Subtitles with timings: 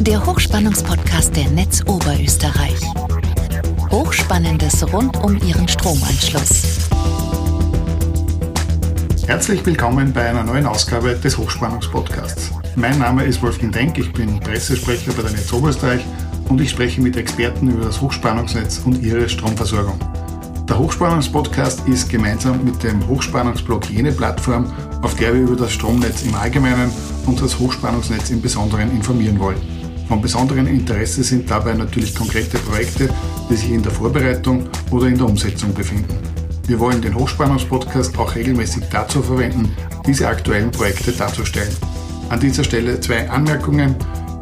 [0.00, 2.80] Der Hochspannungspodcast der Netz Oberösterreich.
[3.90, 6.88] Hochspannendes rund um Ihren Stromanschluss.
[9.26, 12.50] Herzlich willkommen bei einer neuen Ausgabe des Hochspannungspodcasts.
[12.76, 16.02] Mein Name ist Wolfgang Denk, ich bin Pressesprecher bei der Netz Oberösterreich
[16.48, 20.00] und ich spreche mit Experten über das Hochspannungsnetz und ihre Stromversorgung.
[20.66, 24.72] Der Hochspannungspodcast ist gemeinsam mit dem Hochspannungsblog jene Plattform,
[25.02, 26.90] auf der wir über das Stromnetz im Allgemeinen
[27.26, 29.79] und das Hochspannungsnetz im Besonderen informieren wollen.
[30.10, 33.08] Von besonderem Interesse sind dabei natürlich konkrete Projekte,
[33.48, 36.18] die sich in der Vorbereitung oder in der Umsetzung befinden.
[36.66, 39.70] Wir wollen den Hochspannungspodcast auch regelmäßig dazu verwenden,
[40.04, 41.72] diese aktuellen Projekte darzustellen.
[42.28, 43.94] An dieser Stelle zwei Anmerkungen.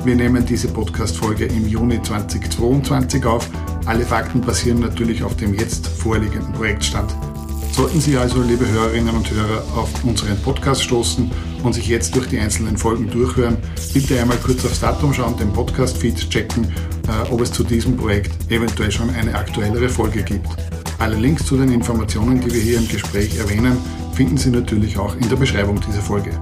[0.05, 3.51] Wir nehmen diese Podcast-Folge im Juni 2022 auf.
[3.85, 7.15] Alle Fakten basieren natürlich auf dem jetzt vorliegenden Projektstand.
[7.79, 11.31] Sollten Sie also, liebe Hörerinnen und Hörer, auf unseren Podcast stoßen
[11.63, 13.57] und sich jetzt durch die einzelnen Folgen durchhören,
[13.95, 18.51] bitte einmal kurz aufs Datum schauen, den Podcast-Feed checken, äh, ob es zu diesem Projekt
[18.51, 20.49] eventuell schon eine aktuellere Folge gibt.
[20.99, 23.77] Alle Links zu den Informationen, die wir hier im Gespräch erwähnen,
[24.13, 26.33] finden Sie natürlich auch in der Beschreibung dieser Folge.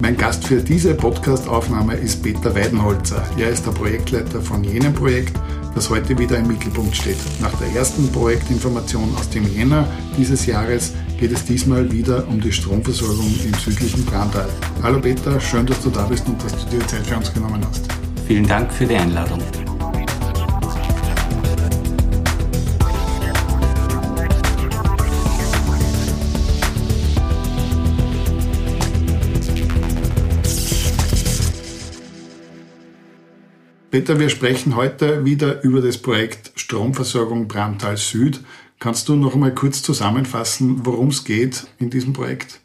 [0.00, 3.24] Mein Gast für diese Podcast-Aufnahme ist Peter Weidenholzer.
[3.38, 5.38] Er ist der Projektleiter von jenem Projekt,
[5.74, 7.18] das heute wieder im Mittelpunkt steht.
[7.40, 12.52] Nach der ersten Projektinformation aus dem Jänner dieses Jahres geht es diesmal wieder um die
[12.52, 14.48] Stromversorgung im südlichen Brandal.
[14.82, 17.64] Hallo Peter, schön, dass du da bist und dass du dir Zeit für uns genommen
[17.66, 17.86] hast.
[18.26, 19.40] Vielen Dank für die Einladung.
[33.92, 38.40] Peter, wir sprechen heute wieder über das Projekt Stromversorgung Bramtal Süd.
[38.78, 42.60] Kannst du noch einmal kurz zusammenfassen, worum es geht in diesem Projekt?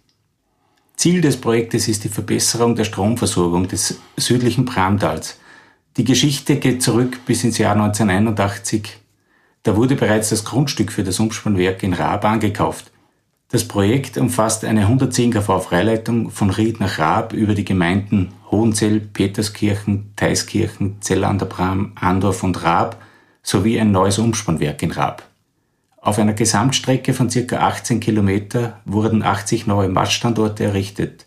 [0.95, 5.37] Ziel des Projektes ist die Verbesserung der Stromversorgung des südlichen Bramtals.
[5.97, 8.97] Die Geschichte geht zurück bis ins Jahr 1981.
[9.63, 12.89] Da wurde bereits das Grundstück für das Umspannwerk in Raab angekauft.
[13.49, 18.99] Das Projekt umfasst eine 110 kV Freileitung von Ried nach Raab über die Gemeinden Hohenzell,
[18.99, 23.01] Peterskirchen, Theiskirchen, Zell an der Bram, Andorf und Raab
[23.43, 25.23] sowie ein neues Umspannwerk in Raab.
[26.01, 27.57] Auf einer Gesamtstrecke von ca.
[27.57, 31.25] 18 Kilometer wurden 80 neue Maststandorte errichtet.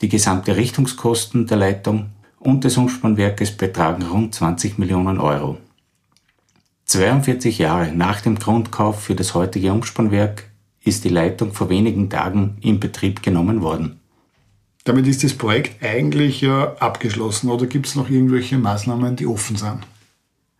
[0.00, 5.58] Die gesamte Richtungskosten der Leitung und des Umspannwerkes betragen rund 20 Millionen Euro.
[6.86, 10.47] 42 Jahre nach dem Grundkauf für das heutige Umspannwerk
[10.88, 14.00] ist die Leitung vor wenigen Tagen in Betrieb genommen worden.
[14.84, 19.56] Damit ist das Projekt eigentlich ja abgeschlossen oder gibt es noch irgendwelche Maßnahmen, die offen
[19.56, 19.80] sind?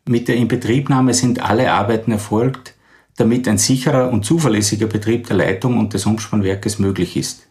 [0.06, 2.74] Mit der Inbetriebnahme sind alle Arbeiten erfolgt,
[3.16, 7.48] damit ein sicherer und zuverlässiger Betrieb der Leitung und des Umspannwerkes möglich ist.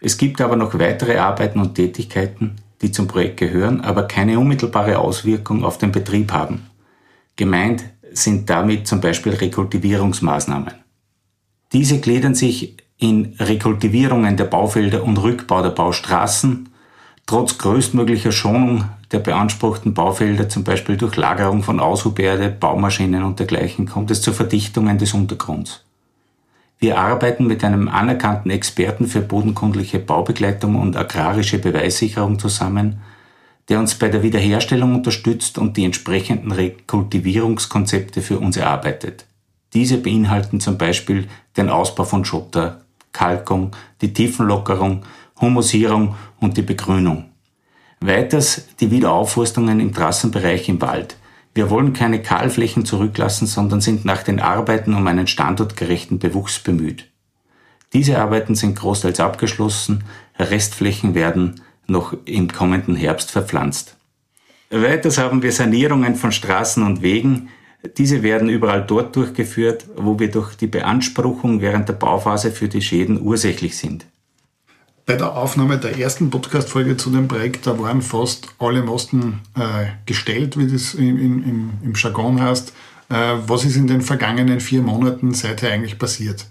[0.00, 4.98] Es gibt aber noch weitere Arbeiten und Tätigkeiten, die zum Projekt gehören, aber keine unmittelbare
[4.98, 6.66] Auswirkung auf den Betrieb haben.
[7.36, 10.74] Gemeint sind damit zum Beispiel Rekultivierungsmaßnahmen.
[11.72, 16.68] Diese gliedern sich in Rekultivierungen der Baufelder und Rückbau der Baustraßen,
[17.26, 23.86] trotz größtmöglicher Schonung der beanspruchten Baufelder, zum Beispiel durch Lagerung von Aushuberde, Baumaschinen und dergleichen,
[23.86, 25.84] kommt es zu Verdichtungen des Untergrunds.
[26.80, 33.00] Wir arbeiten mit einem anerkannten Experten für bodenkundliche Baubegleitung und agrarische Beweissicherung zusammen,
[33.68, 39.26] der uns bei der Wiederherstellung unterstützt und die entsprechenden Rekultivierungskonzepte für uns erarbeitet.
[39.72, 42.82] Diese beinhalten zum Beispiel den Ausbau von Schotter,
[43.12, 45.04] Kalkung, die Tiefenlockerung,
[45.40, 47.30] Humusierung und die Begrünung.
[48.00, 51.16] Weiters die Wiederaufforstungen im Trassenbereich im Wald.
[51.54, 57.06] Wir wollen keine Kahlflächen zurücklassen, sondern sind nach den Arbeiten um einen standortgerechten Bewuchs bemüht.
[57.92, 60.04] Diese Arbeiten sind großteils abgeschlossen,
[60.38, 63.96] Restflächen werden noch im kommenden Herbst verpflanzt.
[64.70, 67.48] Weiters haben wir Sanierungen von Straßen und Wegen,
[67.96, 72.82] diese werden überall dort durchgeführt, wo wir durch die Beanspruchung während der Bauphase für die
[72.82, 74.06] Schäden ursächlich sind.
[75.06, 79.86] Bei der Aufnahme der ersten Podcast-Folge zu dem Projekt, da waren fast alle Masten äh,
[80.06, 82.72] gestellt, wie das im, im, im Jargon heißt.
[83.08, 83.14] Äh,
[83.46, 86.46] was ist in den vergangenen vier Monaten seither eigentlich passiert?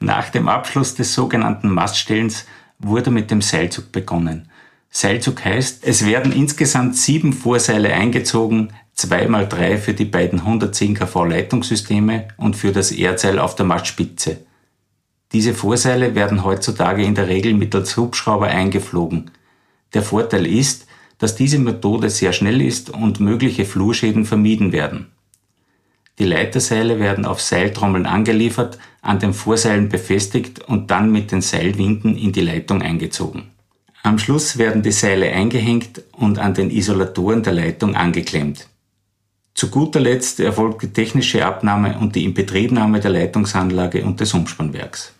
[0.00, 2.46] Nach dem Abschluss des sogenannten Maststellens
[2.78, 4.48] wurde mit dem Seilzug begonnen.
[4.96, 12.28] Seilzug heißt, es werden insgesamt sieben Vorseile eingezogen, 2x3 für die beiden 110 kV Leitungssysteme
[12.36, 14.38] und für das Erdseil auf der Mastspitze.
[15.32, 19.32] Diese Vorseile werden heutzutage in der Regel mittels Hubschrauber eingeflogen.
[19.94, 20.86] Der Vorteil ist,
[21.18, 25.08] dass diese Methode sehr schnell ist und mögliche Flurschäden vermieden werden.
[26.20, 32.16] Die Leiterseile werden auf Seiltrommeln angeliefert, an den Vorseilen befestigt und dann mit den Seilwinden
[32.16, 33.53] in die Leitung eingezogen.
[34.04, 38.68] Am Schluss werden die Seile eingehängt und an den Isolatoren der Leitung angeklemmt.
[39.54, 45.14] Zu guter Letzt erfolgt die technische Abnahme und die Inbetriebnahme der Leitungsanlage und des Umspannwerks.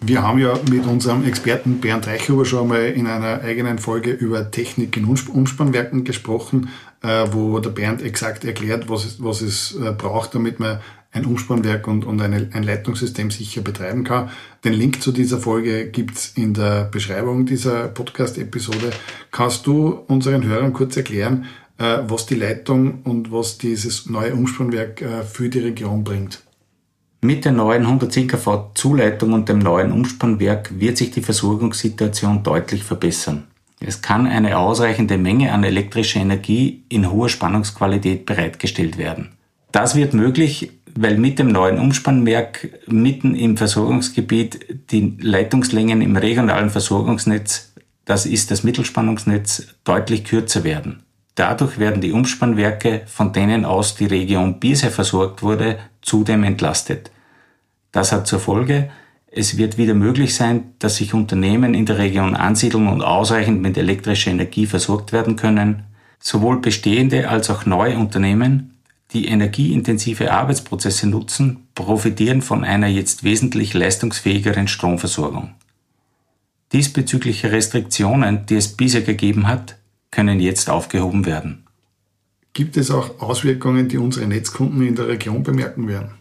[0.00, 4.48] Wir haben ja mit unserem Experten Bernd Reichhuber schon mal in einer eigenen Folge über
[4.52, 6.68] Technik in Umspannwerken gesprochen,
[7.02, 10.78] äh, wo der Bernd exakt erklärt, was es, was es äh, braucht, damit man
[11.12, 14.30] ein Umspannwerk und, und eine, ein Leitungssystem sicher betreiben kann.
[14.64, 18.90] Den Link zu dieser Folge gibt's in der Beschreibung dieser Podcast-Episode.
[19.30, 21.46] Kannst du unseren Hörern kurz erklären,
[21.78, 26.42] äh, was die Leitung und was dieses neue Umspannwerk äh, für die Region bringt?
[27.22, 32.82] Mit der neuen 110 kV Zuleitung und dem neuen Umspannwerk wird sich die Versorgungssituation deutlich
[32.82, 33.48] verbessern.
[33.80, 39.32] Es kann eine ausreichende Menge an elektrischer Energie in hoher Spannungsqualität bereitgestellt werden.
[39.72, 46.70] Das wird möglich, weil mit dem neuen Umspannwerk mitten im Versorgungsgebiet die Leitungslängen im regionalen
[46.70, 47.72] Versorgungsnetz,
[48.04, 51.02] das ist das Mittelspannungsnetz, deutlich kürzer werden.
[51.34, 57.10] Dadurch werden die Umspannwerke, von denen aus die Region bisher versorgt wurde, zudem entlastet.
[57.92, 58.90] Das hat zur Folge,
[59.32, 63.78] es wird wieder möglich sein, dass sich Unternehmen in der Region ansiedeln und ausreichend mit
[63.78, 65.84] elektrischer Energie versorgt werden können.
[66.18, 68.69] Sowohl bestehende als auch neue Unternehmen
[69.12, 75.54] die energieintensive Arbeitsprozesse nutzen, profitieren von einer jetzt wesentlich leistungsfähigeren Stromversorgung.
[76.72, 79.76] Diesbezügliche Restriktionen, die es bisher gegeben hat,
[80.10, 81.66] können jetzt aufgehoben werden.
[82.52, 86.12] Gibt es auch Auswirkungen, die unsere Netzkunden in der Region bemerken werden?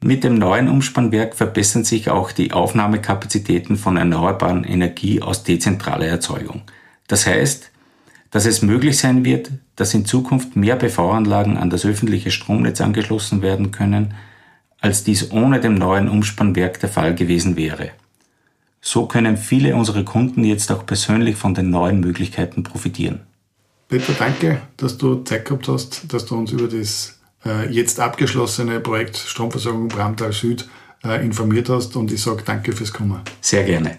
[0.00, 6.62] Mit dem neuen Umspannwerk verbessern sich auch die Aufnahmekapazitäten von erneuerbaren Energie aus dezentraler Erzeugung.
[7.08, 7.72] Das heißt,
[8.30, 13.42] dass es möglich sein wird, dass in Zukunft mehr PV-Anlagen an das öffentliche Stromnetz angeschlossen
[13.42, 14.14] werden können,
[14.80, 17.90] als dies ohne dem neuen Umspannwerk der Fall gewesen wäre.
[18.80, 23.20] So können viele unserer Kunden jetzt auch persönlich von den neuen Möglichkeiten profitieren.
[23.88, 28.80] Peter, danke, dass du Zeit gehabt hast, dass du uns über das äh, jetzt abgeschlossene
[28.80, 30.68] Projekt Stromversorgung Bramtal Süd
[31.04, 33.20] äh, informiert hast und ich sage danke fürs Kommen.
[33.40, 33.98] Sehr gerne.